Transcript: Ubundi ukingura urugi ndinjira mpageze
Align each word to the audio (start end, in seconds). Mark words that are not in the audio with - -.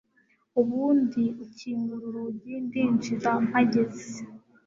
Ubundi 0.59 1.23
ukingura 1.45 2.03
urugi 2.09 2.53
ndinjira 2.65 3.29
mpageze 3.45 4.13